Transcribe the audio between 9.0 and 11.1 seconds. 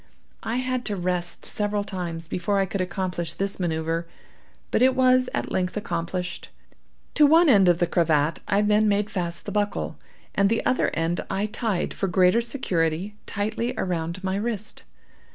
fast the buckle, and the other